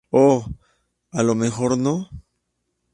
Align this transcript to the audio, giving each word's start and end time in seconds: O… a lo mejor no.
O… 0.25 0.43
a 1.11 1.21
lo 1.21 1.35
mejor 1.35 1.77
no. 1.77 2.09